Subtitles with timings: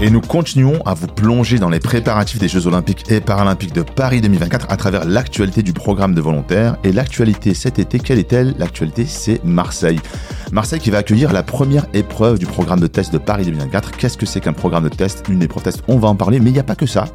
[0.00, 3.82] Et nous continuons à vous plonger dans les préparatifs des Jeux Olympiques et Paralympiques de
[3.82, 6.76] Paris 2024 à travers l'actualité du programme de volontaires.
[6.84, 8.54] Et l'actualité cet été, quelle est-elle?
[8.58, 9.98] L'actualité, c'est Marseille.
[10.52, 13.92] Marseille qui va accueillir la première épreuve du programme de test de Paris 2024.
[13.92, 15.24] Qu'est-ce que c'est qu'un programme de test?
[15.28, 17.06] Une épreuve test, on va en parler, mais il n'y a pas que ça.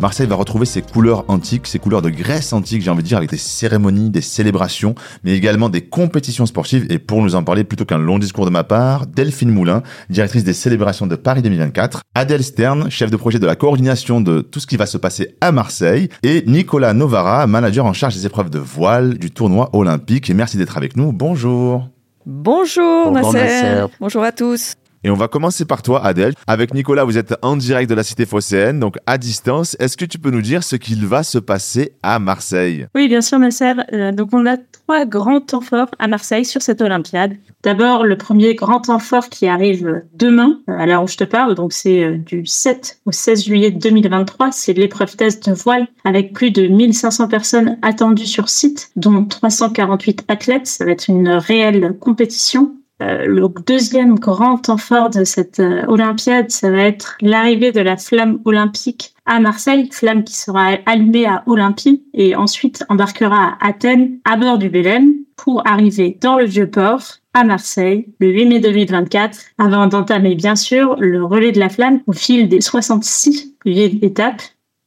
[0.00, 3.16] Marseille va retrouver ses couleurs antiques, ses couleurs de Grèce antique, j'ai envie de dire,
[3.16, 6.86] avec des cérémonies, des célébrations, mais également des compétitions sportives.
[6.90, 10.44] Et pour nous en parler, plutôt qu'un long discours de ma part, Delphine Moulin, directrice
[10.44, 14.60] des célébrations de Paris 2024, Adèle Stern, chef de projet de la coordination de tout
[14.60, 18.50] ce qui va se passer à Marseille, et Nicolas Novara, manager en charge des épreuves
[18.50, 20.28] de voile du tournoi olympique.
[20.28, 21.12] Et merci d'être avec nous.
[21.12, 21.91] Bonjour.
[22.26, 23.86] Bonjour, Nasser.
[24.00, 24.74] Bonjour à tous.
[25.04, 26.34] Et on va commencer par toi, Adèle.
[26.46, 29.76] Avec Nicolas, vous êtes en direct de la cité phocéenne, donc à distance.
[29.80, 32.86] Est-ce que tu peux nous dire ce qu'il va se passer à Marseille?
[32.94, 33.72] Oui, bien sûr, Nasser.
[33.92, 37.36] Euh, donc on a trois grands temps forts à Marseille sur cette Olympiade.
[37.64, 41.24] D'abord, le premier grand temps fort qui arrive demain, euh, à l'heure où je te
[41.24, 45.88] parle, donc c'est euh, du 7 au 16 juillet 2023, c'est l'épreuve test de voile
[46.04, 50.66] avec plus de 1500 personnes attendues sur site, dont 348 athlètes.
[50.68, 55.84] Ça va être une réelle compétition euh, le deuxième grand temps fort de cette euh,
[55.88, 61.26] Olympiade, ça va être l'arrivée de la flamme olympique à Marseille, flamme qui sera allumée
[61.26, 66.44] à Olympie et ensuite embarquera à Athènes à bord du Bélène pour arriver dans le
[66.44, 67.02] Vieux-Port
[67.34, 72.00] à Marseille le 8 mai 2024 avant d'entamer bien sûr le relais de la flamme
[72.06, 74.42] au fil des 66 étapes.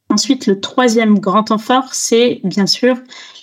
[0.08, 2.96] Ensuite, le troisième grand fort, c'est bien sûr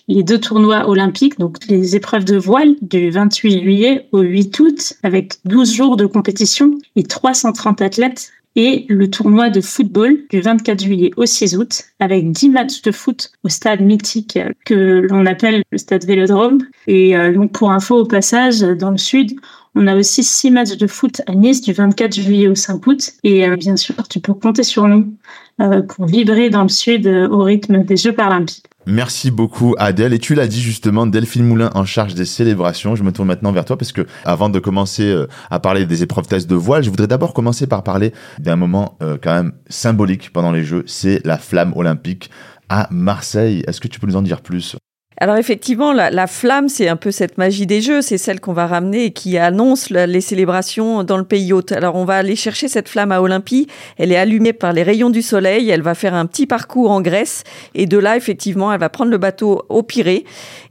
[0.07, 4.93] les deux tournois olympiques, donc les épreuves de voile du 28 juillet au 8 août,
[5.03, 10.83] avec 12 jours de compétition et 330 athlètes, et le tournoi de football du 24
[10.83, 15.63] juillet au 6 août, avec 10 matchs de foot au stade mythique que l'on appelle
[15.71, 16.59] le stade Vélodrome.
[16.87, 19.31] Et euh, donc pour info au passage, dans le sud,
[19.75, 23.11] on a aussi six matchs de foot à Nice du 24 juillet au 5 août.
[23.23, 25.13] Et euh, bien sûr, tu peux compter sur nous
[25.61, 28.65] euh, pour vibrer dans le sud au rythme des Jeux paralympiques.
[28.85, 30.13] Merci beaucoup Adèle.
[30.13, 32.95] Et tu l'as dit justement, Delphine Moulin en charge des célébrations.
[32.95, 36.03] Je me tourne maintenant vers toi parce que avant de commencer euh, à parler des
[36.03, 39.53] épreuves tests de voile, je voudrais d'abord commencer par parler d'un moment euh, quand même
[39.69, 40.83] symbolique pendant les Jeux.
[40.85, 42.29] C'est la flamme olympique
[42.67, 43.63] à Marseille.
[43.67, 44.75] Est-ce que tu peux nous en dire plus?
[45.17, 48.67] Alors effectivement, la, flamme, c'est un peu cette magie des jeux, c'est celle qu'on va
[48.67, 51.71] ramener et qui annonce les célébrations dans le pays hôte.
[51.71, 55.09] Alors on va aller chercher cette flamme à Olympie, elle est allumée par les rayons
[55.09, 57.43] du soleil, elle va faire un petit parcours en Grèce.
[57.75, 60.25] Et de là, effectivement, elle va prendre le bateau au Pirée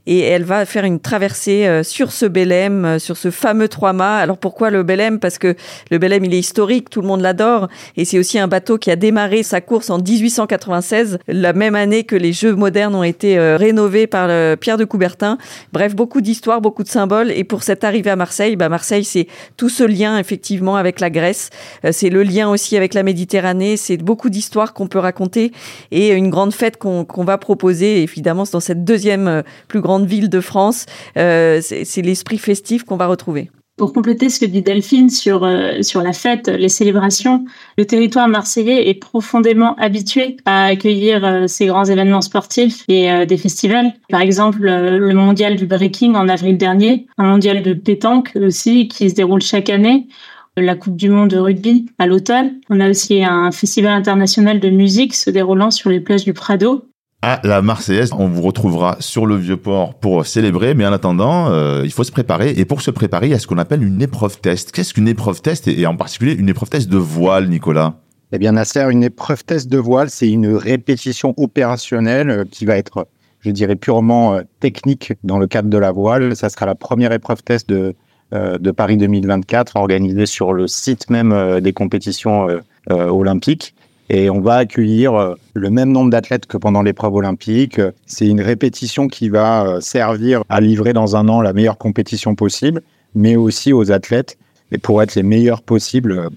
[0.05, 4.17] et elle va faire une traversée euh, sur ce Bélème, euh, sur ce fameux trois-mâts.
[4.17, 5.19] Alors pourquoi le Bélème?
[5.19, 5.55] Parce que
[5.91, 8.91] le Bélème, il est historique, tout le monde l'adore et c'est aussi un bateau qui
[8.91, 13.37] a démarré sa course en 1896, la même année que les Jeux modernes ont été
[13.37, 15.37] euh, rénovés par Pierre de Coubertin.
[15.71, 17.31] Bref, beaucoup d'histoires, beaucoup de symboles.
[17.31, 19.27] Et pour cette arrivée à Marseille, bah Marseille, c'est
[19.57, 21.49] tout ce lien effectivement avec la Grèce.
[21.91, 23.77] C'est le lien aussi avec la Méditerranée.
[23.77, 25.51] C'est beaucoup d'histoires qu'on peut raconter
[25.91, 28.01] et une grande fête qu'on va proposer.
[28.03, 30.85] Évidemment, dans cette deuxième plus grande ville de France.
[31.17, 33.49] Euh, c'est l'esprit festif qu'on va retrouver.
[33.75, 37.43] Pour compléter ce que dit Delphine sur, euh, sur la fête, les célébrations,
[37.75, 43.37] le territoire marseillais est profondément habitué à accueillir euh, ces grands événements sportifs et des
[43.37, 43.91] festivals.
[44.09, 49.09] Par exemple, le mondial du breaking en avril dernier, un mondial de pétanque aussi qui
[49.09, 50.07] se déroule chaque année,
[50.55, 52.59] la Coupe du Monde de rugby à l'automne.
[52.69, 56.85] On a aussi un festival international de musique se déroulant sur les plages du Prado
[57.23, 58.11] à la Marseillaise.
[58.11, 62.11] On vous retrouvera sur le Vieux-Port pour célébrer, mais en attendant, euh, il faut se
[62.11, 62.53] préparer.
[62.57, 64.73] Et pour se préparer, il y a ce qu'on appelle une épreuve test.
[64.73, 67.95] Qu'est-ce qu'une épreuve test et en particulier une épreuve test de voile, Nicolas?
[68.33, 72.75] Eh bien, Nasser, une épreuve test de voile, c'est une répétition opérationnelle euh, qui va
[72.75, 73.07] être,
[73.39, 76.35] je dirais, purement euh, technique dans le cadre de la voile.
[76.35, 77.95] Ça sera la première épreuve test de,
[78.33, 82.47] de Paris 2024 organisée sur le site même des compétitions
[82.89, 83.75] olympiques
[84.13, 87.81] et on va accueillir euh, le même nombre d'athlètes que pendant l'épreuve olympique.
[88.05, 92.35] C'est une répétition qui va euh, servir à livrer dans un an la meilleure compétition
[92.35, 92.83] possible,
[93.15, 94.37] mais aussi aux athlètes.
[94.71, 96.29] Et pour être les meilleurs possibles euh,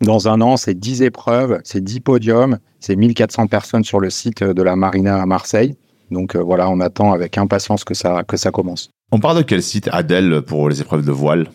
[0.00, 4.42] dans un an, c'est 10 épreuves, c'est 10 podiums, c'est 1400 personnes sur le site
[4.42, 5.76] de la Marina à Marseille.
[6.10, 8.90] Donc voilà, on attend avec impatience que ça, que ça commence.
[9.12, 11.46] On parle de quel site, Adèle, pour les épreuves de voile?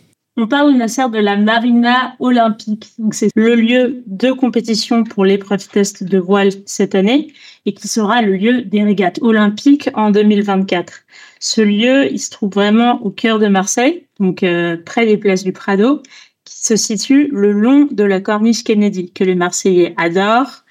[0.42, 2.94] On parle Nasser de la Marina Olympique.
[2.98, 7.34] Donc c'est le lieu de compétition pour l'épreuve test de voile cette année
[7.66, 11.02] et qui sera le lieu des régates olympiques en 2024.
[11.42, 15.44] Ce lieu, il se trouve vraiment au cœur de Marseille, donc euh, près des places
[15.44, 16.02] du Prado,
[16.46, 20.64] qui se situe le long de la corniche Kennedy, que les Marseillais adorent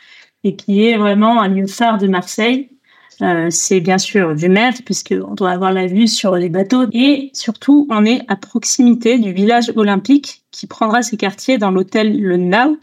[0.45, 2.71] et qui est vraiment un lieu phare de Marseille.
[3.21, 6.87] Euh, c'est bien sûr du mer, puisqu'on doit avoir la vue sur les bateaux.
[6.93, 12.21] Et surtout, on est à proximité du village olympique qui prendra ses quartiers dans l'hôtel
[12.21, 12.79] Le Nau,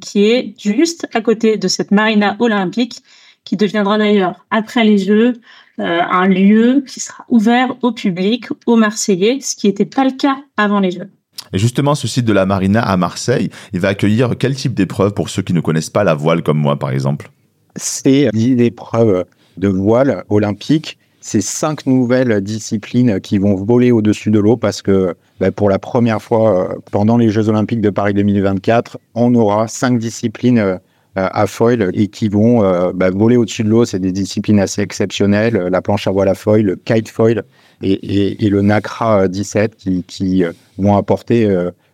[0.00, 3.02] qui est juste à côté de cette marina olympique,
[3.44, 5.40] qui deviendra d'ailleurs, après les Jeux,
[5.80, 10.12] euh, un lieu qui sera ouvert au public, aux Marseillais, ce qui n'était pas le
[10.12, 11.10] cas avant les Jeux.
[11.52, 15.14] Et justement, ce site de la Marina à Marseille, il va accueillir quel type d'épreuve
[15.14, 17.30] pour ceux qui ne connaissent pas la voile comme moi, par exemple?
[17.76, 19.24] C'est l'épreuve
[19.56, 20.98] de voile olympique.
[21.20, 25.78] C'est cinq nouvelles disciplines qui vont voler au-dessus de l'eau parce que bah, pour la
[25.78, 30.78] première fois euh, pendant les Jeux olympiques de Paris 2024, on aura cinq disciplines euh,
[31.14, 33.84] à foil et qui vont euh, bah, voler au-dessus de l'eau.
[33.84, 35.56] C'est des disciplines assez exceptionnelles.
[35.70, 37.44] La planche à voile à foil, le kite foil
[37.82, 39.76] et, le NACRA 17
[40.06, 40.44] qui,
[40.78, 41.46] vont apporter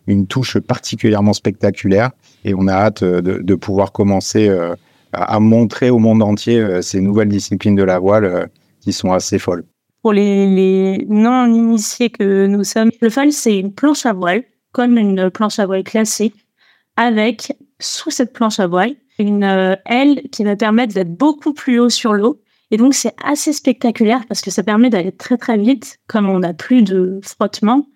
[0.07, 2.11] une touche particulièrement spectaculaire.
[2.45, 4.49] Et on a hâte de pouvoir commencer
[5.17, 8.45] à, montrer au monde entier euh, ces nouvelles disciplines de la voile euh,
[8.81, 9.63] qui sont assez folles.
[10.01, 15.29] Pour les, non-initiés que nous sommes, le fall, c'est une planche à voile, comme une
[15.29, 16.35] planche à voile classique,
[16.95, 21.79] avec, sous cette planche à voile, une euh, aile qui va permettre d'être beaucoup plus
[21.79, 22.41] haut sur l'eau.
[22.69, 26.39] Et donc, c'est assez spectaculaire parce que ça permet d'aller très très vite, comme on
[26.39, 27.87] n'a plus de frottement.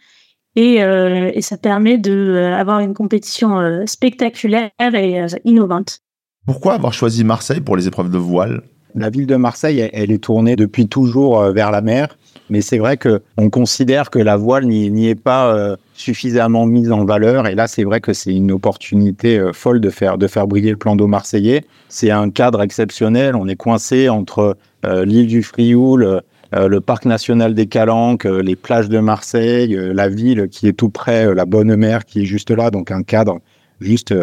[0.56, 6.01] Et, et ça permet d'avoir une compétition spectaculaire et innovante.
[6.48, 8.64] Pourquoi avoir choisi Marseille pour les épreuves de voile?
[8.96, 12.18] La ville de Marseille, elle est tournée depuis toujours euh, vers la mer,
[12.50, 16.92] mais c'est vrai que on considère que la voile n'y est pas euh, suffisamment mise
[16.92, 17.46] en valeur.
[17.46, 20.72] Et là, c'est vrai que c'est une opportunité euh, folle de faire de faire briller
[20.72, 21.64] le plan d'eau marseillais.
[21.90, 23.36] C'est un cadre exceptionnel.
[23.36, 26.22] On est coincé entre l'île du Frioul,
[26.54, 31.36] le parc national des Calanques, les plages de Marseille, la ville qui est tout près,
[31.36, 32.72] la Bonne Mer qui est juste là.
[32.72, 33.42] Donc un cadre
[33.80, 34.16] juste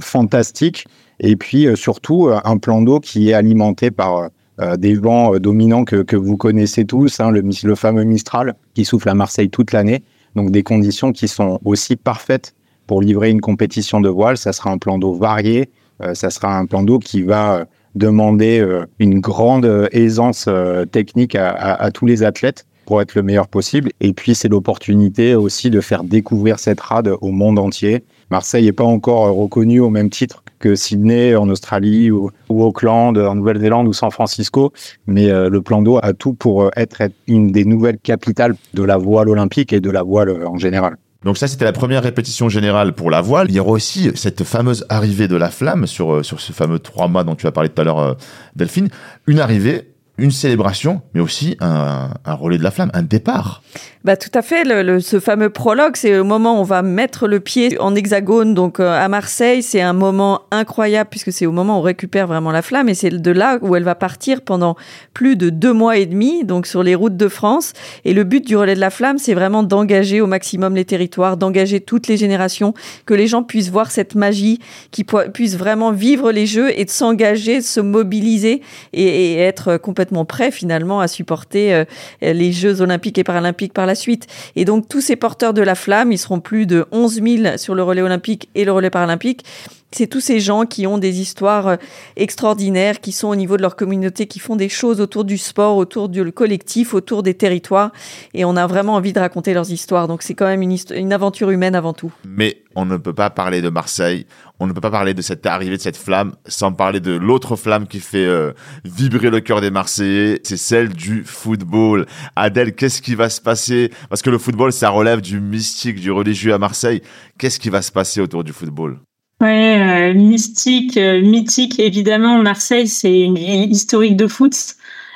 [0.00, 0.86] fantastique.
[1.20, 4.30] Et puis euh, surtout, euh, un plan d'eau qui est alimenté par
[4.60, 9.14] euh, des vents dominants que, vous connaissez tous, hein, le, fameux Mistral qui souffle à
[9.14, 10.02] Marseille toute l'année.
[10.34, 12.54] Donc des conditions qui sont aussi parfaites
[12.86, 14.36] pour livrer une compétition de voile.
[14.36, 15.70] Ça sera un plan d'eau varié,
[16.14, 18.64] ça sera un plan d'eau qui va demander
[18.98, 20.48] une grande aisance
[20.92, 23.90] technique à, tous les athlètes pour être le meilleur possible.
[24.00, 28.04] Et puis c'est l'opportunité aussi de faire découvrir cette rade au monde entier.
[28.30, 33.34] Marseille n'est pas encore reconnu au même titre que Sydney en Australie ou, Auckland en
[33.34, 34.72] Nouvelle-Zélande ou San Francisco.
[35.06, 38.82] Mais euh, le plan d'eau a tout pour euh, être une des nouvelles capitales de
[38.84, 40.96] la voile olympique et de la voile euh, en général.
[41.24, 43.46] Donc ça, c'était la première répétition générale pour la voile.
[43.50, 47.08] Il y aura aussi cette fameuse arrivée de la flamme sur, sur ce fameux trois
[47.08, 48.16] mois dont tu as parlé tout à l'heure,
[48.56, 48.88] Delphine.
[49.26, 49.90] Une arrivée
[50.20, 53.62] une célébration, mais aussi un, un, relais de la flamme, un départ.
[54.02, 54.64] Bah tout à fait.
[54.64, 58.54] Le, ce fameux prologue, c'est au moment où on va mettre le pied en hexagone,
[58.54, 59.62] donc euh, à Marseille.
[59.62, 62.94] C'est un moment incroyable puisque c'est au moment où on récupère vraiment la flamme et
[62.94, 64.74] c'est de là où elle va partir pendant
[65.12, 67.74] plus de deux mois et demi, donc sur les routes de France.
[68.06, 71.36] Et le but du relais de la flamme, c'est vraiment d'engager au maximum les territoires,
[71.36, 72.72] d'engager toutes les générations,
[73.04, 74.60] que les gens puissent voir cette magie,
[74.92, 78.62] qu'ils puissent vraiment vivre les jeux et de s'engager, se mobiliser
[78.94, 81.84] et, être complètement prêt finalement à supporter euh,
[82.22, 84.26] les Jeux olympiques et paralympiques par la suite.
[84.56, 87.74] Et donc tous ces porteurs de la flamme, ils seront plus de 11 000 sur
[87.74, 89.44] le relais olympique et le relais paralympique
[89.92, 91.76] c'est tous ces gens qui ont des histoires euh,
[92.16, 95.76] extraordinaires, qui sont au niveau de leur communauté, qui font des choses autour du sport,
[95.76, 97.90] autour du collectif, autour des territoires.
[98.34, 100.08] Et on a vraiment envie de raconter leurs histoires.
[100.08, 102.12] Donc c'est quand même une, une aventure humaine avant tout.
[102.24, 104.26] Mais on ne peut pas parler de Marseille,
[104.60, 107.56] on ne peut pas parler de cette arrivée de cette flamme sans parler de l'autre
[107.56, 108.52] flamme qui fait euh,
[108.84, 112.06] vibrer le cœur des Marseillais, c'est celle du football.
[112.36, 113.90] Adèle, qu'est-ce qui va se passer?
[114.10, 117.00] Parce que le football, ça relève du mystique, du religieux à Marseille.
[117.38, 118.98] Qu'est-ce qui va se passer autour du football?
[119.40, 122.42] Ouais, euh, mystique, euh, mythique, évidemment.
[122.42, 124.54] Marseille, c'est une ville historique de foot,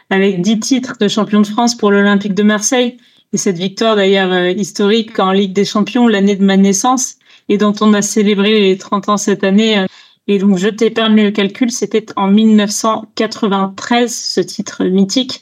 [0.08, 2.96] avec dix titres de champion de France pour l'Olympique de Marseille.
[3.34, 7.16] Et cette victoire, d'ailleurs, historique en Ligue des Champions, l'année de ma naissance,
[7.48, 9.84] et dont on a célébré les 30 ans cette année.
[10.26, 15.40] Et donc, je t'épargne le calcul, c'était en 1993, ce titre mythique.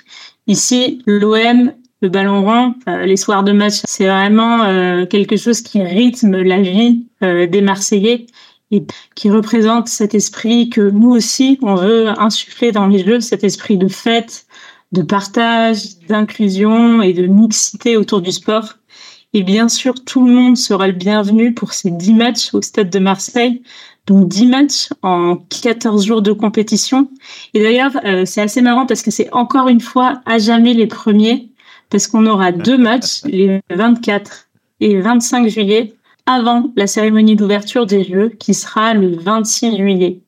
[0.48, 6.42] Ici, l'OM, le ballon rond, les soirs de match, c'est vraiment quelque chose qui rythme
[6.42, 8.26] la vie des Marseillais
[8.72, 13.44] et qui représente cet esprit que nous aussi, on veut insuffler dans les jeux, cet
[13.44, 14.46] esprit de fête,
[14.90, 18.78] de partage, d'inclusion et de mixité autour du sport.
[19.34, 22.90] Et bien sûr, tout le monde sera le bienvenu pour ces 10 matchs au Stade
[22.90, 23.62] de Marseille.
[24.06, 27.08] Donc 10 matchs en 14 jours de compétition.
[27.54, 30.86] Et d'ailleurs, euh, c'est assez marrant parce que c'est encore une fois à jamais les
[30.86, 31.48] premiers,
[31.88, 34.48] parce qu'on aura deux matchs, les 24
[34.80, 35.94] et 25 juillet,
[36.26, 40.20] avant la cérémonie d'ouverture des Jeux, qui sera le 26 juillet.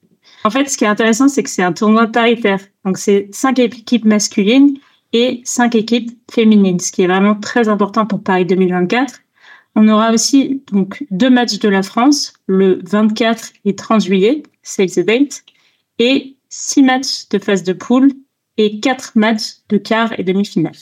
[0.45, 2.61] En fait, ce qui est intéressant, c'est que c'est un tournoi paritaire.
[2.85, 4.79] Donc c'est cinq équipes masculines
[5.15, 9.21] et cinq équipes féminines, ce qui est vraiment très important pour Paris 2024.
[9.77, 14.91] On aura aussi donc deux matchs de la France le 24 et 30 juillet, save
[14.91, 15.45] the date,
[15.99, 18.11] et six matchs de phase de poule
[18.59, 20.77] et quatre matchs de quart et demi-finale.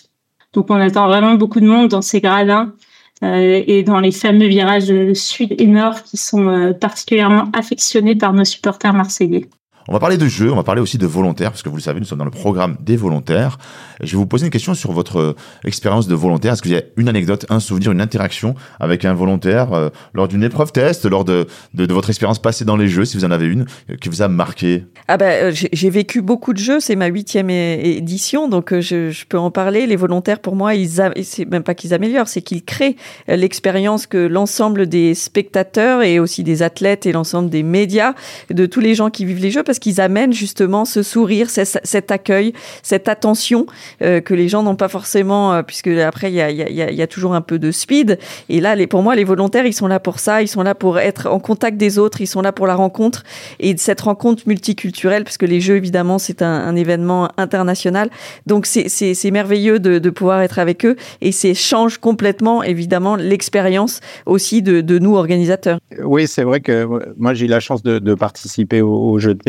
[0.55, 2.75] Donc on attend vraiment beaucoup de monde dans ces gradins
[3.23, 8.33] euh, et dans les fameux virages sud et nord qui sont euh, particulièrement affectionnés par
[8.33, 9.49] nos supporters marseillais.
[9.89, 11.83] On va parler de jeux, on va parler aussi de volontaires, parce que vous le
[11.83, 13.59] savez, nous sommes dans le programme des volontaires.
[14.01, 16.53] Je vais vous poser une question sur votre euh, expérience de volontaire.
[16.53, 20.29] Est-ce qu'il y a une anecdote, un souvenir, une interaction avec un volontaire euh, lors
[20.29, 23.33] d'une épreuve test, lors de, de, votre expérience passée dans les jeux, si vous en
[23.33, 24.85] avez une, euh, qui vous a marqué?
[25.09, 29.39] Ah ben, j'ai vécu beaucoup de jeux, c'est ma huitième édition, donc je, je, peux
[29.39, 29.87] en parler.
[29.87, 32.97] Les volontaires, pour moi, ils c'est même pas qu'ils améliorent, c'est qu'ils créent
[33.27, 38.15] l'expérience que l'ensemble des spectateurs et aussi des athlètes et l'ensemble des médias,
[38.51, 42.11] de tous les gens qui vivent les jeux, parce qu'ils amènent justement ce sourire, cet
[42.11, 42.53] accueil,
[42.83, 43.65] cette attention
[44.03, 47.41] euh, que les gens n'ont pas forcément, euh, puisque après il y a, toujours un
[47.41, 48.19] peu de speed.
[48.51, 50.99] Et là, pour moi, les volontaires, ils sont là pour ça, ils sont là pour
[50.99, 53.23] être en contact des autres, ils sont là pour la rencontre
[53.61, 58.11] et cette rencontre multiculturelle, parce que les Jeux, évidemment, c'est un, événement international.
[58.45, 64.61] Donc c'est merveilleux de, pouvoir être avec eux et c'est change complètement, évidemment, l'expérience aussi
[64.61, 65.79] de, nous organisateurs.
[66.05, 66.87] Oui, c'est vrai que
[67.17, 69.43] moi j'ai eu la chance de, participer aux au Jeux de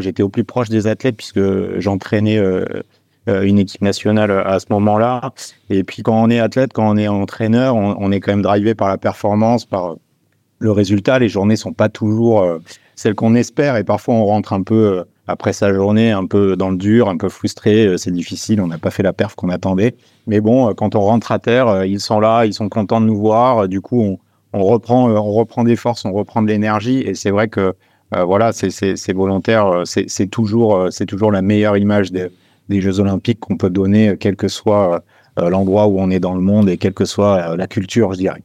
[0.00, 1.40] J'étais au plus proche des athlètes puisque
[1.78, 2.64] j'entraînais euh,
[3.28, 5.32] euh, une équipe nationale à ce moment-là.
[5.70, 8.74] Et puis quand on est athlète, quand on est entraîneur, on, est quand même drivé
[8.74, 9.96] par la performance, par
[10.58, 11.18] le résultat.
[11.18, 12.58] Les journées sont pas toujours euh,
[12.96, 16.70] celles qu'on espère et parfois on rentre un peu après sa journée un peu dans
[16.70, 17.96] le dur, un peu frustré.
[17.98, 19.94] C'est difficile, on n'a pas fait la perf qu'on attendait.
[20.26, 23.18] Mais bon, quand on rentre à terre, ils sont là, ils sont contents de nous
[23.18, 23.68] voir.
[23.68, 24.18] Du coup,
[24.52, 27.00] on reprend, on reprend des forces, on reprend de l'énergie.
[27.00, 27.74] Et c'est vrai que
[28.16, 32.28] euh, voilà, c'est volontaire, euh, c'est toujours, euh, c'est toujours la meilleure image des,
[32.68, 35.02] des Jeux Olympiques qu'on peut donner, quel que soit
[35.40, 38.42] l'endroit où on est dans le monde et quelle que soit la culture, je dirais.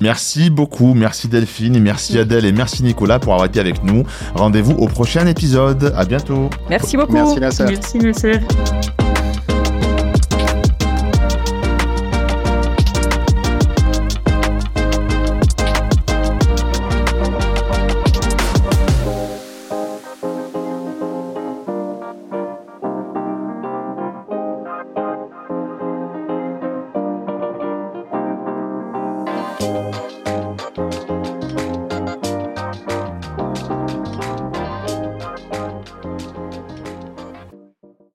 [0.00, 4.02] Merci beaucoup, merci Delphine, merci Adèle et merci Nicolas pour avoir été avec nous.
[4.34, 5.94] Rendez-vous au prochain épisode.
[5.96, 6.50] À bientôt.
[6.68, 7.12] Merci beaucoup.
[7.12, 7.62] Merci Merci